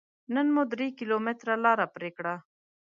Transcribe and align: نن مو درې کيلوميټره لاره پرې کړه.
نن 0.33 0.47
مو 0.53 0.63
درې 0.71 0.87
کيلوميټره 0.97 1.55
لاره 1.65 1.85
پرې 1.95 2.09
کړه. 2.17 2.35